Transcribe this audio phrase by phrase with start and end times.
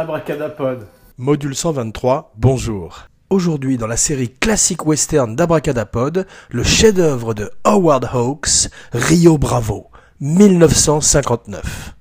[0.00, 0.86] Abracadapod.
[1.18, 3.04] Module 123, bonjour.
[3.28, 9.88] Aujourd'hui, dans la série classique western d'Abracadapod, le chef-d'œuvre de Howard Hawks, Rio Bravo,
[10.20, 11.94] 1959.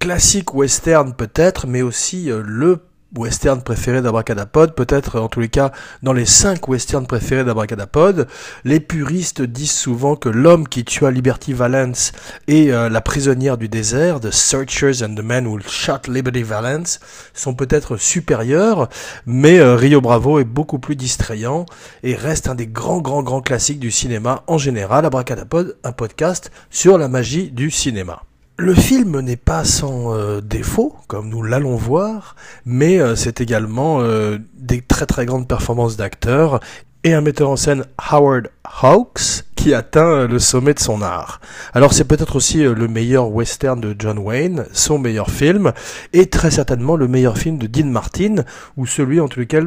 [0.00, 2.80] Classique western peut-être, mais aussi euh, le
[3.16, 8.26] western préféré d'Abracadapod, peut-être en tous les cas dans les cinq westerns préférés d'Abracadapod.
[8.64, 12.12] Les puristes disent souvent que l'homme qui tua Liberty Valance
[12.48, 17.00] et euh, la prisonnière du désert, The Searchers and the Men Who Shot Liberty Valance,
[17.32, 18.88] sont peut-être supérieurs,
[19.26, 21.66] mais euh, Rio Bravo est beaucoup plus distrayant
[22.02, 25.04] et reste un des grands grands grands classiques du cinéma en général.
[25.04, 28.22] Abracadapod, un podcast sur la magie du cinéma.
[28.56, 34.00] Le film n'est pas sans euh, défaut, comme nous l'allons voir, mais euh, c'est également
[34.00, 36.60] euh, des très très grandes performances d'acteurs
[37.02, 41.40] et un metteur en scène Howard Hawks qui atteint le sommet de son art.
[41.72, 45.72] Alors c'est peut-être aussi le meilleur western de John Wayne, son meilleur film,
[46.12, 48.44] et très certainement le meilleur film de Dean Martin,
[48.76, 49.60] ou celui en tout cas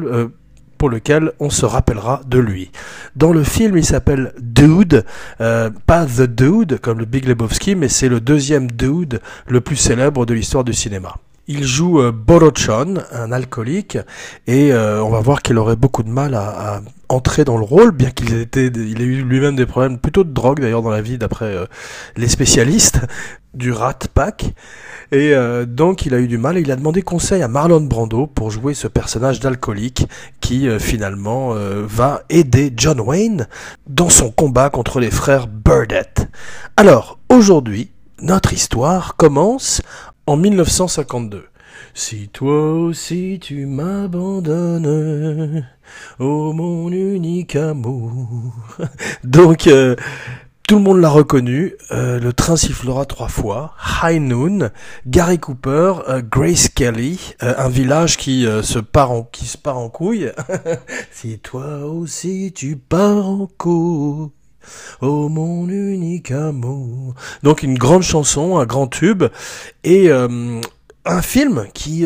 [0.78, 2.70] pour lequel on se rappellera de lui.
[3.16, 5.04] Dans le film, il s'appelle Dude,
[5.40, 9.76] euh, pas The Dude comme le Big Lebowski, mais c'est le deuxième Dude le plus
[9.76, 11.16] célèbre de l'histoire du cinéma.
[11.50, 13.96] Il joue euh, Borochon, un alcoolique,
[14.46, 17.90] et euh, on va voir qu'il aurait beaucoup de mal à, entrer dans le rôle,
[17.90, 21.46] bien qu'il ait, eu lui-même des problèmes plutôt de drogue d'ailleurs dans la vie, d'après
[21.46, 21.64] euh,
[22.16, 23.00] les spécialistes
[23.54, 24.54] du Rat Pack.
[25.10, 27.80] Et euh, donc il a eu du mal et il a demandé conseil à Marlon
[27.80, 30.06] Brando pour jouer ce personnage d'alcoolique
[30.40, 33.48] qui euh, finalement euh, va aider John Wayne
[33.86, 36.28] dans son combat contre les frères Burdett.
[36.76, 37.90] Alors aujourd'hui,
[38.20, 39.82] notre histoire commence
[40.26, 41.44] en 1952.
[41.94, 45.66] Si toi aussi tu m'abandonnes,
[46.18, 48.52] oh mon unique amour.
[49.24, 49.68] Donc
[50.68, 51.72] tout le monde l'a reconnu.
[51.92, 53.72] Euh, le train sifflera trois fois.
[54.02, 54.70] High Noon,
[55.06, 59.78] Gary Cooper, euh, Grace Kelly, euh, un village qui se part en qui se part
[59.78, 60.30] en couille.
[61.10, 64.28] si toi aussi tu pars en couille.
[65.00, 67.14] Oh mon unique amour.
[67.42, 69.24] Donc une grande chanson, un grand tube
[69.84, 72.04] et un film qui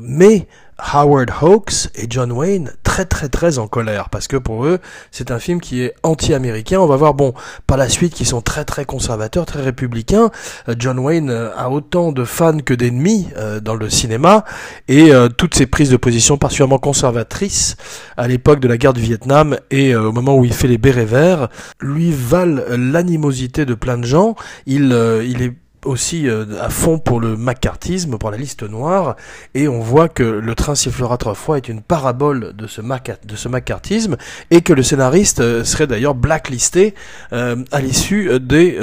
[0.00, 0.46] met
[0.78, 4.78] Howard Hawks et John Wayne très très très en colère parce que pour eux
[5.10, 6.80] c'est un film qui est anti-américain.
[6.80, 7.34] On va voir bon
[7.66, 10.30] par la suite qu'ils sont très très conservateurs, très républicains.
[10.68, 14.44] Euh, John Wayne euh, a autant de fans que d'ennemis euh, dans le cinéma
[14.88, 17.76] et toutes ses prises de position particulièrement conservatrices
[18.16, 21.04] à l'époque de la guerre du Vietnam et au moment où il fait les bérets
[21.04, 21.48] verts
[21.80, 24.36] lui valent l'animosité de plein de gens.
[24.66, 25.52] Il il est
[25.86, 29.16] aussi euh, à fond pour le macartisme, pour la liste noire,
[29.54, 33.48] et on voit que Le train sifflera trois fois est une parabole de ce, de
[33.48, 34.16] macartisme,
[34.50, 36.94] et que le scénariste euh, serait d'ailleurs blacklisté
[37.32, 38.78] euh, à l'issue des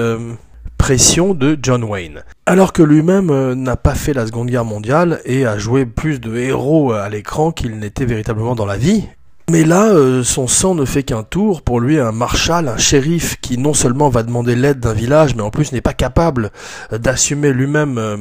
[0.77, 2.23] pressions de John Wayne.
[2.45, 6.35] Alors que lui-même n'a pas fait la Seconde Guerre mondiale et a joué plus de
[6.35, 9.03] héros à l'écran qu'il n'était véritablement dans la vie,
[9.49, 11.61] mais là, euh, son sang ne fait qu'un tour.
[11.61, 15.41] Pour lui, un marshal, un shérif qui non seulement va demander l'aide d'un village, mais
[15.41, 16.51] en plus n'est pas capable
[16.93, 18.17] euh, d'assumer lui-même euh,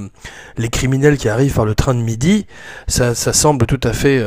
[0.59, 2.47] les criminels qui arrivent par le train de midi,
[2.89, 4.25] ça, semble tout à fait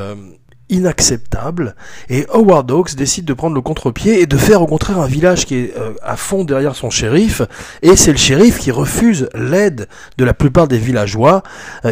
[0.70, 1.76] inacceptable.
[2.10, 5.46] Et Howard Hawks décide de prendre le contre-pied et de faire au contraire un village
[5.46, 7.42] qui est à fond derrière son shérif.
[7.82, 11.44] Et c'est le shérif qui refuse l'aide de la plupart des villageois,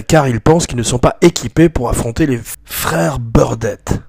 [0.07, 4.01] car il pense qu'ils ne sont pas équipés pour affronter les frères Burdett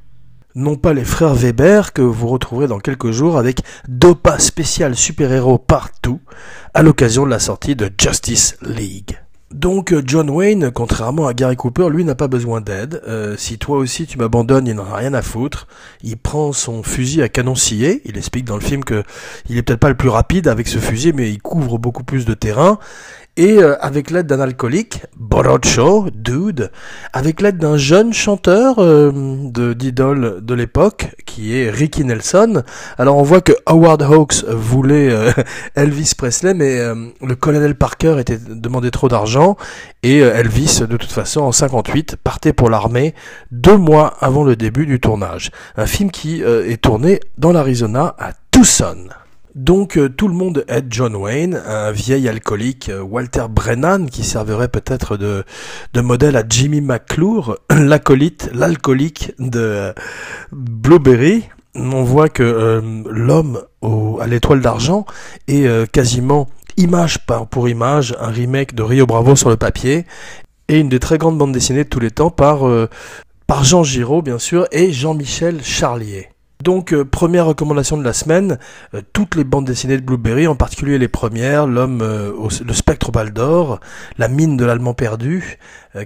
[0.54, 5.58] non pas les frères Weber que vous retrouverez dans quelques jours avec Dopa spécial super-héros
[5.58, 6.20] partout
[6.74, 9.18] à l'occasion de la sortie de Justice League.
[9.54, 13.00] Donc euh, John Wayne, contrairement à Gary Cooper, lui n'a pas besoin d'aide.
[13.06, 15.68] Euh, si toi aussi tu m'abandonnes, il n'en a rien à foutre.
[16.02, 18.02] Il prend son fusil à canon scié.
[18.04, 19.04] Il explique dans le film que
[19.48, 22.24] il est peut-être pas le plus rapide avec ce fusil, mais il couvre beaucoup plus
[22.24, 22.80] de terrain
[23.36, 26.70] et euh, avec l'aide d'un alcoolique, Borocho, Dude,
[27.12, 32.62] avec l'aide d'un jeune chanteur euh, de d'idole de l'époque, qui est Ricky Nelson.
[32.96, 35.32] Alors on voit que Howard Hawks voulait euh,
[35.74, 36.78] Elvis Presley, mais
[37.22, 39.56] le colonel Parker était demandé trop d'argent,
[40.02, 43.14] et Elvis, de toute façon, en 58, partait pour l'armée
[43.50, 45.50] deux mois avant le début du tournage.
[45.76, 49.08] Un film qui est tourné dans l'Arizona à Tucson.
[49.54, 54.24] Donc euh, tout le monde aide John Wayne, un vieil alcoolique, euh, Walter Brennan, qui
[54.24, 55.44] servirait peut-être de,
[55.94, 59.92] modèle à Jimmy McClure, l'acolyte, l'alcoolique de euh,
[60.50, 61.44] Blueberry.
[61.76, 62.80] On voit que
[63.10, 63.60] l'homme
[64.20, 65.06] à l'étoile d'argent
[65.48, 70.06] est quasiment image par, pour image un remake de Rio Bravo sur le papier
[70.68, 72.60] et une des très grandes bandes dessinées de tous les temps par,
[73.48, 76.28] par Jean Giraud bien sûr et Jean-Michel Charlier.
[76.64, 78.58] Donc, euh, première recommandation de la semaine,
[78.94, 82.32] euh, toutes les bandes dessinées de Blueberry, en particulier les premières, L'homme, euh,
[82.66, 83.80] le spectre d'or,
[84.16, 85.58] La mine de l'allemand perdu,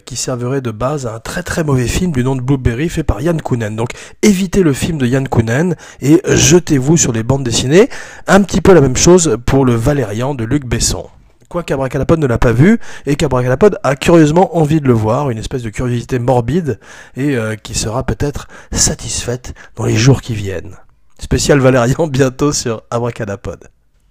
[0.05, 3.05] qui servirait de base à un très très mauvais film du nom de Blueberry fait
[3.05, 3.77] par Yann Kounen.
[3.77, 3.91] Donc,
[4.23, 7.89] évitez le film de Yann Kounen et jetez-vous sur les bandes dessinées.
[8.27, 11.07] Un petit peu la même chose pour le Valérian de Luc Besson
[11.49, 15.39] quoi qu'Abracadapod ne l'a pas vu, et qu'Abracadapod a curieusement envie de le voir, une
[15.39, 16.79] espèce de curiosité morbide,
[17.17, 20.77] et euh, qui sera peut-être satisfaite dans les jours qui viennent.
[21.19, 23.69] Spécial Valérian bientôt sur Abracadapod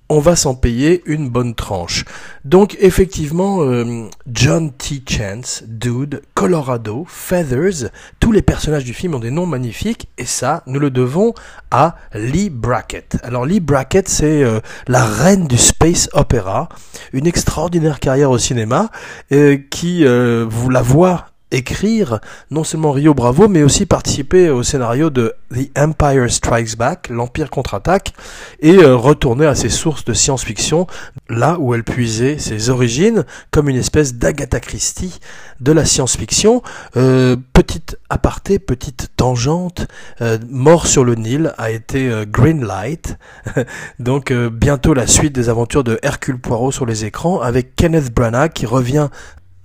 [0.10, 2.06] on va s'en payer une bonne tranche.
[2.46, 5.02] Donc effectivement, euh, John T.
[5.08, 7.90] Chance, Dude, Colorado, Feathers,
[8.20, 11.34] tous les personnages du film ont des noms magnifiques et ça, nous le devons
[11.72, 13.18] à Lee Brackett.
[13.24, 16.70] Alors Lee Brackett, c'est euh, la reine du space opera,
[17.14, 18.90] une extraordinaire carrière au cinéma
[19.32, 22.20] euh, qui, vous la voit écrire
[22.52, 27.50] non seulement Rio Bravo, mais aussi participer au scénario de The Empire Strikes Back, l'Empire
[27.50, 28.14] contre-attaque,
[28.60, 30.88] et euh, retourner à ses sources de science-fiction,
[31.30, 35.20] là où elle puisait ses origines, comme une espèce d'Agatha Christie
[35.62, 36.62] de la science-fiction.
[36.98, 39.88] Euh, petite aparté, petite tangente,
[40.22, 43.18] euh, Mort sur le Nil a été Green Light,
[44.00, 48.52] donc bientôt la suite des aventures de Hercule Poirot sur les écrans, avec Kenneth Branagh
[48.52, 49.08] qui revient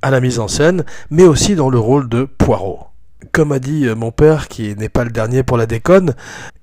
[0.02, 2.88] à la mise en scène, mais aussi dans le rôle de Poirot.
[3.31, 6.14] Comme a dit euh, mon père, qui n'est pas le dernier pour la déconne,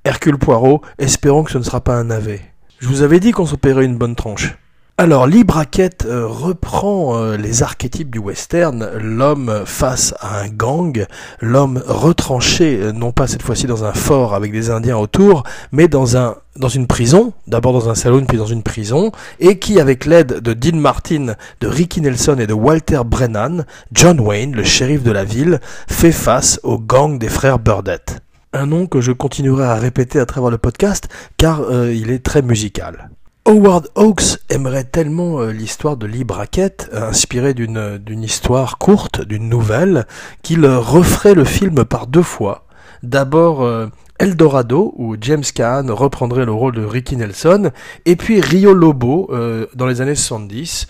[0.04, 2.42] Hercule Poirot, espérons que ce ne sera pas un navet.
[2.80, 4.58] Je vous avais dit qu'on s'opérait une bonne tranche.
[5.02, 11.06] Alors, Lee Brackett euh, reprend euh, les archétypes du western, l'homme face à un gang,
[11.40, 15.88] l'homme retranché, euh, non pas cette fois-ci dans un fort avec des Indiens autour, mais
[15.88, 19.80] dans un dans une prison, d'abord dans un saloon puis dans une prison, et qui,
[19.80, 23.64] avec l'aide de Dean Martin, de Ricky Nelson et de Walter Brennan,
[23.94, 28.20] John Wayne, le shérif de la ville, fait face au gang des frères Burdett.
[28.52, 31.08] Un nom que je continuerai à répéter à travers le podcast,
[31.38, 33.10] car il est très musical.
[33.50, 39.26] Howard Hawks aimerait tellement euh, l'histoire de Lee Brackett, euh, inspirée d'une, d'une histoire courte,
[39.26, 40.06] d'une nouvelle,
[40.44, 42.68] qu'il referait le film par deux fois.
[43.02, 43.88] D'abord euh,
[44.20, 47.72] Eldorado, où James Caan reprendrait le rôle de Ricky Nelson,
[48.06, 49.32] et puis Rio Lobo
[49.74, 50.86] dans les années 70.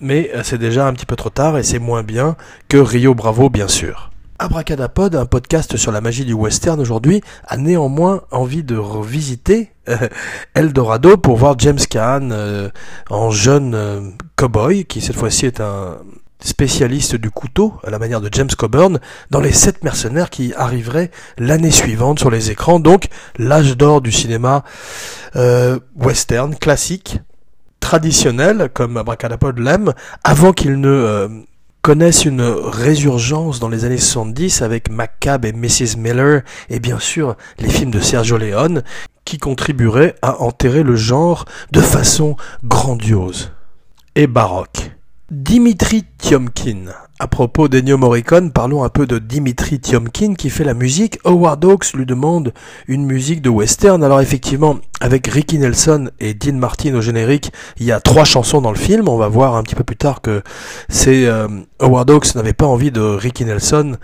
[0.00, 2.36] mais c'est déjà un petit peu trop tard et c'est moins bien
[2.70, 4.13] que Rio Bravo, bien sûr.
[4.38, 10.08] Abracadapod, un podcast sur la magie du western aujourd'hui, a néanmoins envie de revisiter euh,
[10.54, 12.68] Eldorado pour voir James Caan euh,
[13.10, 14.00] en jeune euh,
[14.34, 15.98] cowboy, qui cette fois-ci est un
[16.40, 18.98] spécialiste du couteau, à la manière de James Coburn,
[19.30, 23.06] dans les sept mercenaires qui arriveraient l'année suivante sur les écrans, donc
[23.38, 24.64] l'âge d'or du cinéma
[25.96, 27.18] western classique,
[27.80, 31.44] traditionnel, comme Abracadapod l'aime, avant qu'il ne
[31.84, 35.98] connaissent une résurgence dans les années 70 avec McCabe et Mrs.
[35.98, 36.40] Miller
[36.70, 38.82] et bien sûr les films de Sergio Leone
[39.26, 43.52] qui contribueraient à enterrer le genre de façon grandiose
[44.14, 44.92] et baroque.
[45.30, 46.86] Dimitri Tiomkin.
[47.20, 51.20] À propos d'Ennio Morricone, parlons un peu de Dimitri Tiomkin qui fait la musique.
[51.24, 52.52] Howard Hawks lui demande
[52.88, 54.02] une musique de western.
[54.02, 58.60] Alors effectivement, avec Ricky Nelson et Dean Martin au générique, il y a trois chansons
[58.60, 59.08] dans le film.
[59.08, 60.42] On va voir un petit peu plus tard que
[60.88, 61.46] c'est euh,
[61.78, 63.96] Howard Hawks n'avait pas envie de Ricky Nelson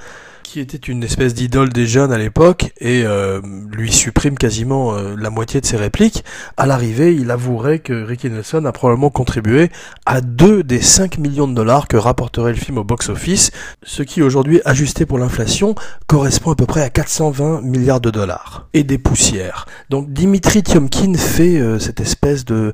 [0.50, 3.40] qui était une espèce d'idole des jeunes à l'époque et euh,
[3.71, 6.25] lui supprime quasiment euh, la moitié de ses répliques.
[6.57, 9.71] À l'arrivée, il avouerait que Ricky Nelson a probablement contribué
[10.07, 13.52] à deux des 5 millions de dollars que rapporterait le film au box-office,
[13.85, 15.76] ce qui aujourd'hui, ajusté pour l'inflation,
[16.09, 18.66] correspond à peu près à 420 milliards de dollars.
[18.73, 19.66] Et des poussières.
[19.88, 22.73] Donc Dimitri Tiomkin fait euh, cette espèce de,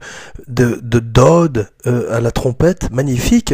[0.49, 3.53] de, de dode à la trompette magnifique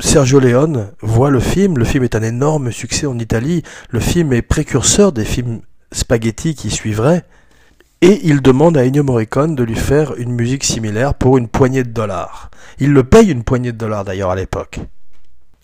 [0.00, 4.32] Sergio Leone voit le film, le film est un énorme succès en Italie, le film
[4.32, 5.60] est précurseur des films
[5.92, 7.24] spaghetti qui suivraient,
[8.00, 11.84] et il demande à Ennio Morricone de lui faire une musique similaire pour une poignée
[11.84, 12.50] de dollars.
[12.78, 14.80] Il le paye une poignée de dollars d'ailleurs à l'époque.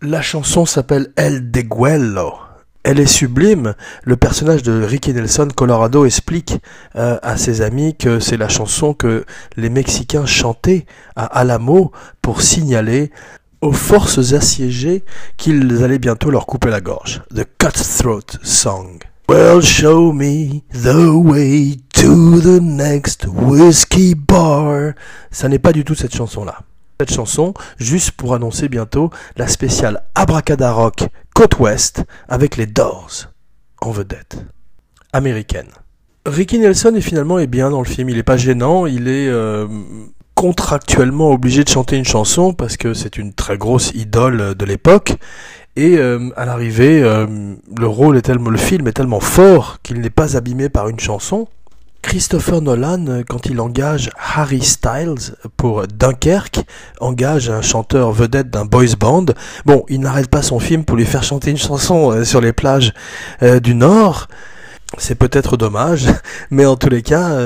[0.03, 2.35] La chanson s'appelle El Deguello.
[2.83, 3.75] Elle est sublime.
[4.05, 6.59] Le personnage de Ricky Nelson Colorado explique
[6.95, 9.25] euh, à ses amis que c'est la chanson que
[9.57, 10.85] les Mexicains chantaient
[11.17, 11.91] à Alamo
[12.21, 13.11] pour signaler
[13.61, 15.05] aux forces assiégées
[15.37, 17.23] qu'ils allaient bientôt leur couper la gorge.
[17.35, 18.99] The Cutthroat Song.
[19.29, 24.93] Well, show me the way to the next whiskey bar.
[25.31, 26.61] Ça n'est pas du tout cette chanson-là.
[27.01, 33.27] Cette chanson, juste pour annoncer bientôt la spéciale Abracadarock Côte Ouest avec les Doors
[33.83, 34.39] en vedette
[35.13, 35.69] américaine.
[36.25, 38.09] Ricky Nelson est finalement est bien dans le film.
[38.09, 39.67] Il est pas gênant, il est euh,
[40.37, 45.17] contractuellement obligé de chanter une chanson parce que c'est une très grosse idole de l'époque.
[45.77, 47.27] Et euh, à l'arrivée, euh,
[47.77, 51.01] le rôle est tellement, le film est tellement fort qu'il n'est pas abîmé par une
[51.01, 51.49] chanson.
[52.03, 56.61] Christopher Nolan, quand il engage Harry Styles pour Dunkerque,
[57.01, 59.27] engage un chanteur vedette d'un boys band.
[59.65, 62.53] Bon, il n'arrête pas son film pour lui faire chanter une chanson euh, sur les
[62.53, 62.93] plages
[63.63, 64.29] du Nord.
[64.99, 66.07] C'est peut-être dommage,
[66.51, 67.39] mais en tous les cas,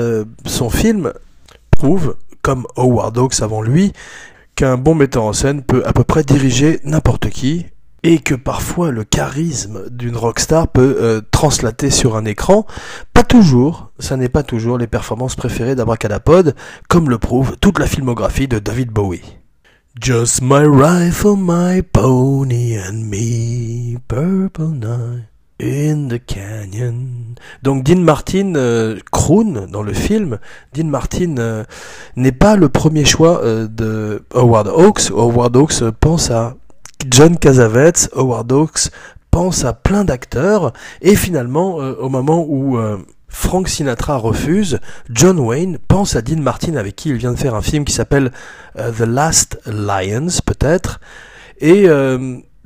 [0.45, 1.13] son film
[1.71, 3.93] prouve comme Howard Hawks avant lui,
[4.55, 7.65] qu'un bon metteur en scène peut à peu près diriger n'importe qui,
[8.03, 12.65] et que parfois le charisme d'une rockstar peut euh, translater sur un écran.
[13.13, 16.55] Pas toujours, ça n'est pas toujours les performances préférées d'Abracadapod,
[16.89, 19.37] comme le prouve toute la filmographie de David Bowie.
[19.99, 25.30] Just my rifle, my pony and me, purple night.
[25.61, 27.35] In the Canyon.
[27.61, 30.39] Donc Dean Martin euh, croon dans le film.
[30.73, 31.63] Dean Martin euh,
[32.15, 35.11] n'est pas le premier choix euh, de Howard Hawks.
[35.11, 36.55] Howard Hawks pense à
[37.07, 38.09] John Cassavetes.
[38.15, 38.89] Howard Hawks
[39.29, 40.73] pense à plein d'acteurs.
[41.03, 42.77] Et finalement, au moment où
[43.29, 47.55] Frank Sinatra refuse, John Wayne pense à Dean Martin avec qui il vient de faire
[47.55, 48.31] un film qui s'appelle
[48.75, 50.99] The Last Lions peut-être.
[51.59, 51.87] Et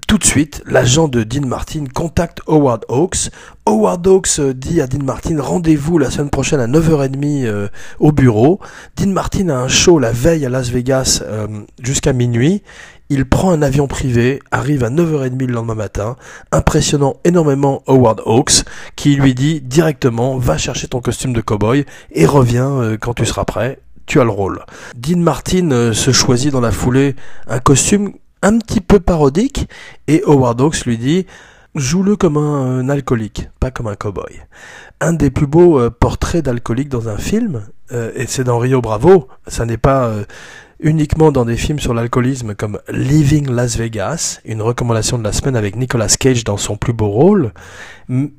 [0.08, 3.32] tout de suite, l'agent de Dean Martin contacte Howard Hawks.
[3.66, 7.68] Howard Hawks euh, dit à Dean Martin rendez-vous la semaine prochaine à 9h30 euh,
[8.00, 8.60] au bureau.
[8.98, 11.48] Dean Martin a un show la veille à Las Vegas euh,
[11.82, 12.62] jusqu'à minuit.
[13.10, 16.18] Il prend un avion privé, arrive à 9h30 le lendemain matin,
[16.52, 18.64] impressionnant énormément Howard Hawks,
[18.96, 23.46] qui lui dit directement va chercher ton costume de cowboy et reviens quand tu seras
[23.46, 24.64] prêt tu as le rôle.
[24.96, 27.16] Dean Martin se choisit dans la foulée
[27.48, 28.12] un costume
[28.42, 29.68] un petit peu parodique,
[30.08, 31.26] et Howard Hawks lui dit
[31.76, 34.42] Joue-le comme un, alcoolique, pas comme un cowboy.
[35.02, 38.80] Un des plus beaux euh, portraits d'alcoolique dans un film, euh, et c'est dans Rio
[38.80, 40.24] Bravo, ça n'est pas euh,
[40.80, 45.58] uniquement dans des films sur l'alcoolisme comme Leaving Las Vegas, une recommandation de la semaine
[45.58, 47.52] avec Nicolas Cage dans son plus beau rôle,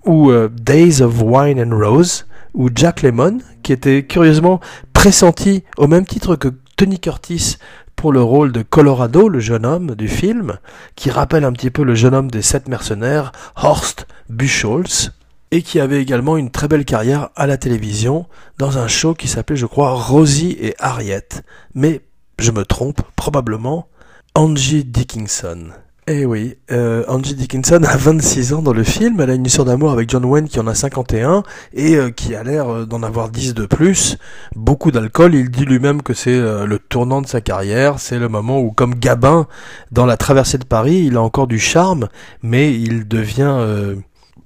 [0.06, 4.60] ou Days of Wine and Rose, ou Jack Lemmon, qui était curieusement
[4.94, 7.58] pressenti au même titre que Tony Curtis
[7.96, 10.58] pour le rôle de Colorado, le jeune homme du film,
[10.94, 15.12] qui rappelle un petit peu le jeune homme des sept mercenaires, Horst Buchholz,
[15.50, 18.26] et qui avait également une très belle carrière à la télévision
[18.58, 21.28] dans un show qui s'appelait, je crois, Rosie et Harriet.
[21.74, 22.02] Mais
[22.38, 23.88] je me trompe, probablement
[24.34, 25.70] Angie Dickinson.
[26.08, 29.64] Eh oui, euh, Angie Dickinson a 26 ans dans le film, elle a une histoire
[29.64, 33.02] d'amour avec John Wayne qui en a 51 et euh, qui a l'air euh, d'en
[33.02, 34.16] avoir 10 de plus,
[34.54, 38.60] beaucoup d'alcool, il dit lui-même que c'est le tournant de sa carrière, c'est le moment
[38.60, 39.48] où comme Gabin
[39.90, 42.06] dans la traversée de Paris, il a encore du charme,
[42.40, 43.96] mais il devient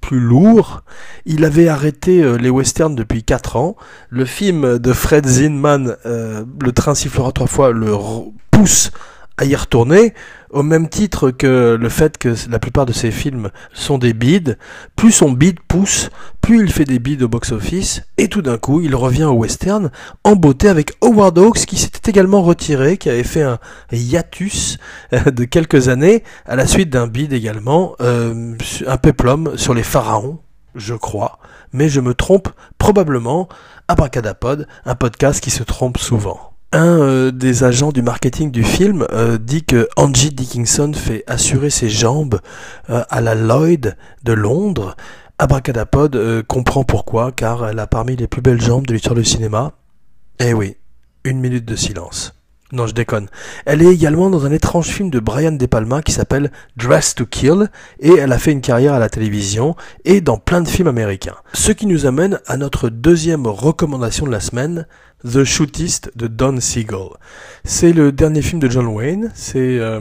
[0.01, 0.83] plus lourd.
[1.27, 3.77] Il avait arrêté les westerns depuis 4 ans.
[4.09, 7.95] Le film de Fred Zinman, Le train sifflera trois fois, le
[8.51, 8.93] pousse
[9.41, 10.13] à y retourner,
[10.51, 14.59] au même titre que le fait que la plupart de ses films sont des bides.
[14.97, 16.11] Plus son bide pousse,
[16.43, 19.91] plus il fait des bides au box-office, et tout d'un coup, il revient au western
[20.25, 23.59] en beauté avec Howard Hawks qui s'était également retiré, qui avait fait un
[23.91, 24.77] hiatus
[25.15, 28.55] euh, de quelques années à la suite d'un bide également, euh,
[28.87, 30.39] un peplum sur les pharaons,
[30.75, 31.39] je crois,
[31.73, 33.49] mais je me trompe probablement.
[33.89, 36.50] Abracadapod, un podcast qui se trompe souvent.
[36.73, 41.69] Un euh, des agents du marketing du film euh, dit que Angie Dickinson fait assurer
[41.69, 42.39] ses jambes
[42.91, 44.97] euh, à la Lloyd de Londres.
[45.39, 49.73] Abracadapod comprend pourquoi, car elle a parmi les plus belles jambes de l'histoire du cinéma.
[50.39, 50.77] Eh oui,
[51.25, 52.40] une minute de silence.
[52.73, 53.27] Non, je déconne.
[53.67, 57.27] Elle est également dans un étrange film de Brian De Palma qui s'appelle Dress to
[57.27, 59.75] Kill et elle a fait une carrière à la télévision
[60.05, 61.35] et dans plein de films américains.
[61.53, 64.87] Ce qui nous amène à notre deuxième recommandation de la semaine,
[65.29, 67.09] The Shootist de Don Siegel.
[67.65, 69.33] C'est le dernier film de John Wayne.
[69.35, 70.01] C'est euh,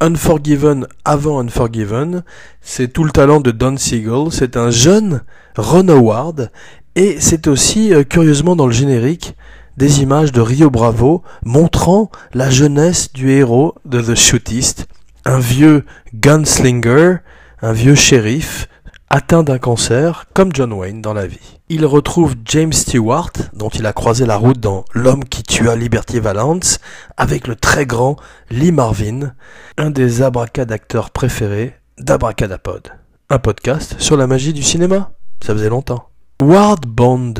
[0.00, 2.22] Unforgiven avant Unforgiven.
[2.60, 4.28] C'est tout le talent de Don Siegel.
[4.30, 5.22] C'est un jeune
[5.56, 6.52] Ron Howard
[6.94, 9.34] et c'est aussi euh, curieusement dans le générique
[9.76, 14.86] des images de Rio Bravo montrant la jeunesse du héros de The Shootist,
[15.24, 15.84] un vieux
[16.14, 17.16] gunslinger,
[17.62, 18.68] un vieux shérif
[19.10, 21.58] atteint d'un cancer, comme John Wayne dans la vie.
[21.68, 26.20] Il retrouve James Stewart, dont il a croisé la route dans L'homme qui tua Liberty
[26.20, 26.78] Valance,
[27.16, 28.16] avec le très grand
[28.50, 29.32] Lee Marvin,
[29.76, 32.92] un des abracadacteurs préférés d'Abracadapod.
[33.30, 35.10] Un podcast sur la magie du cinéma.
[35.44, 36.08] Ça faisait longtemps.
[36.40, 37.34] Ward Bond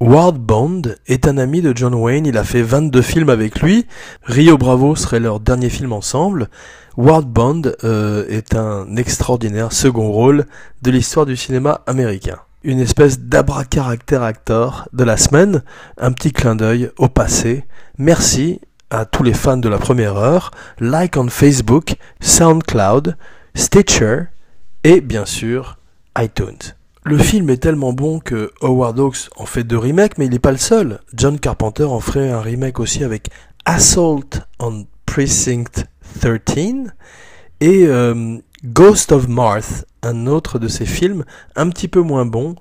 [0.00, 3.86] Ward Bond est un ami de John Wayne, il a fait 22 films avec lui.
[4.24, 6.48] Rio Bravo serait leur dernier film ensemble.
[6.96, 10.46] Ward Bond euh, est un extraordinaire second rôle
[10.82, 12.38] de l'histoire du cinéma américain.
[12.64, 15.62] une espèce d'abracaractère actor de la semaine,
[15.96, 17.64] un petit clin d'œil au passé.
[17.96, 18.60] Merci
[18.90, 23.16] à tous les fans de la première heure, like on Facebook, SoundCloud,
[23.54, 24.24] Stitcher
[24.82, 25.76] et bien sûr
[26.18, 26.74] iTunes.
[27.06, 30.38] Le film est tellement bon que Howard Hawks en fait deux remakes, mais il n'est
[30.38, 31.00] pas le seul.
[31.12, 33.28] John Carpenter en ferait un remake aussi avec
[33.66, 34.24] Assault
[34.58, 35.84] on Precinct
[36.18, 36.94] 13
[37.60, 42.54] et euh, Ghost of Mars, un autre de ses films, un petit peu moins bon,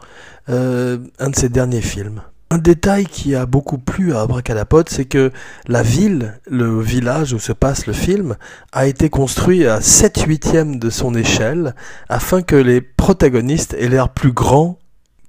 [0.50, 2.22] euh, un de ses derniers films.
[2.54, 5.32] Un détail qui a beaucoup plu à Abracadapod, c'est que
[5.68, 8.36] la ville, le village où se passe le film,
[8.72, 11.74] a été construit à 7 huitièmes de son échelle,
[12.10, 14.78] afin que les protagonistes aient l'air plus grands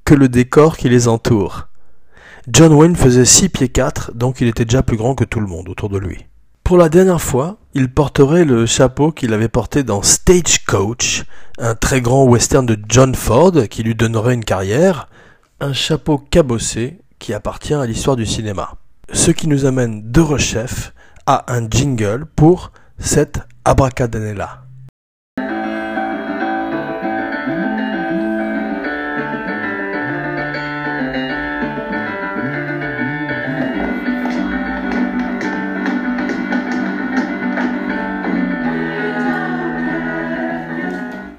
[0.04, 1.68] que le décor qui les entoure.
[2.46, 5.46] John Wayne faisait 6 pieds 4, donc il était déjà plus grand que tout le
[5.46, 6.26] monde autour de lui.
[6.62, 11.24] Pour la dernière fois, il porterait le chapeau qu'il avait porté dans Stagecoach,
[11.56, 15.08] un très grand western de John Ford qui lui donnerait une carrière,
[15.60, 18.74] un chapeau cabossé qui appartient à l'histoire du cinéma.
[19.12, 20.92] Ce qui nous amène de rechef
[21.26, 24.64] à un jingle pour cette abracadanella.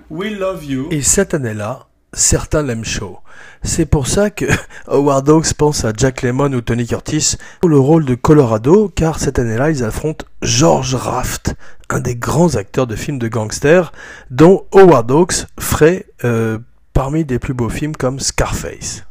[0.09, 0.87] We love you.
[0.91, 3.19] Et cette année-là, certains l'aiment chaud.
[3.61, 4.45] C'est pour ça que
[4.87, 9.19] Howard Hawks pense à Jack Lemmon ou Tony Curtis pour le rôle de Colorado, car
[9.19, 11.55] cette année-là, ils affrontent George Raft,
[11.89, 13.91] un des grands acteurs de films de gangsters,
[14.31, 16.57] dont Howard Hawks ferait euh,
[16.93, 19.03] parmi des plus beaux films comme Scarface.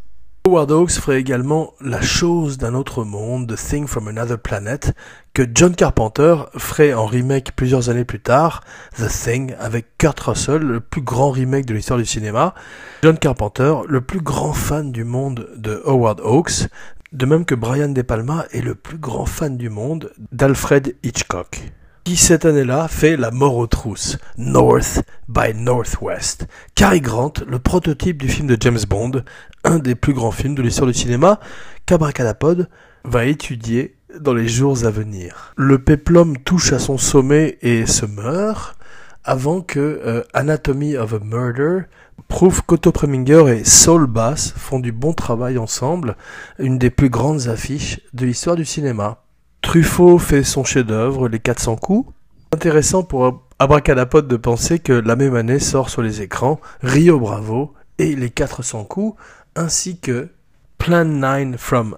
[0.47, 4.95] Howard Hawks ferait également La chose d'un autre monde, The Thing from Another Planet,
[5.33, 8.63] que John Carpenter ferait en remake plusieurs années plus tard,
[8.99, 12.55] The Thing, avec Kurt Russell, le plus grand remake de l'histoire du cinéma.
[13.03, 16.69] John Carpenter, le plus grand fan du monde de Howard Hawks,
[17.13, 21.73] de même que Brian De Palma est le plus grand fan du monde d'Alfred Hitchcock
[22.05, 26.47] qui cette année-là fait La mort aux trousses, North by Northwest.
[26.75, 29.23] Cary Grant, le prototype du film de James Bond,
[29.65, 31.41] un des plus grands films de l'histoire du cinéma,
[31.87, 32.69] qu'Abracadapod
[33.05, 35.55] va étudier dans les jours à venir.
[35.57, 38.77] Le péplum touche à son sommet et se meurt
[39.25, 41.85] avant que euh, Anatomy of a Murder
[42.29, 46.17] prouve qu'Otto Preminger et Saul Bass font du bon travail ensemble,
[46.59, 49.24] une des plus grandes affiches de l'histoire du cinéma.
[49.65, 52.13] Truffaut fait son chef-d'œuvre, Les 400 coups.
[52.53, 57.73] Intéressant pour Abracadapod de penser que la même année sort sur les écrans Rio Bravo
[57.99, 59.19] et Les 400 coups,
[59.57, 60.29] ainsi que
[60.77, 61.97] Plan 9 from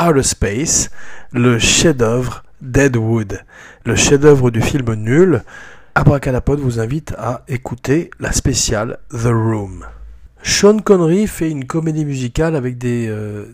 [0.00, 0.90] Outer Space,
[1.32, 3.40] le chef-d'œuvre Deadwood,
[3.84, 5.42] le chef-d'œuvre du film nul.
[5.96, 9.84] Abracadapod vous invite à écouter la spéciale The Room.
[10.44, 13.46] Sean Connery fait une comédie musicale avec des, euh,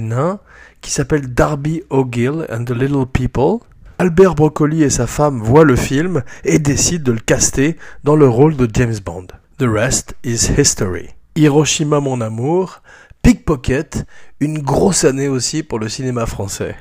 [0.00, 0.40] nains
[0.82, 3.60] qui s'appelle Darby O'Gill and the Little People.
[3.98, 8.28] Albert Broccoli et sa femme voient le film et décident de le caster dans le
[8.28, 9.28] rôle de James Bond.
[9.58, 11.10] The rest is history.
[11.36, 12.82] Hiroshima mon amour,
[13.22, 14.04] Pickpocket,
[14.40, 16.74] une grosse année aussi pour le cinéma français.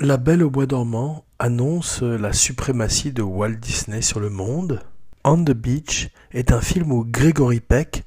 [0.00, 4.80] La Belle au bois dormant annonce la suprématie de Walt Disney sur le monde.
[5.24, 8.04] On the Beach est un film où Gregory Peck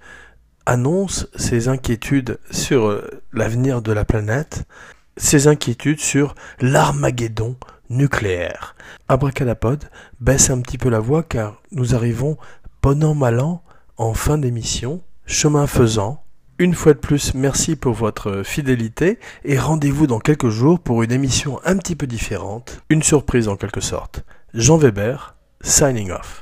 [0.65, 4.63] annonce ses inquiétudes sur euh, l'avenir de la planète,
[5.17, 7.56] ses inquiétudes sur l'Armageddon
[7.89, 8.76] nucléaire.
[9.08, 12.38] Abracadapod baisse un petit peu la voix car nous arrivons,
[12.82, 13.41] bon an mal
[13.97, 16.24] en fin d'émission, chemin faisant.
[16.58, 21.12] Une fois de plus, merci pour votre fidélité et rendez-vous dans quelques jours pour une
[21.12, 24.24] émission un petit peu différente, une surprise en quelque sorte.
[24.54, 26.41] Jean Weber, signing off.